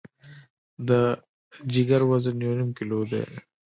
د 0.87 0.89
جګر 1.73 2.01
وزن 2.09 2.35
یو 2.45 2.53
نیم 2.57 2.69
کیلو 2.77 2.99
دی. 3.11 3.23